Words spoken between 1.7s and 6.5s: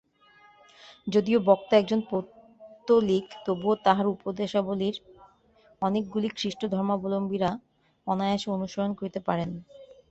একজন পৌত্তলিক, তবুও তাঁহার উপদেশাবলীর অনেকগুলি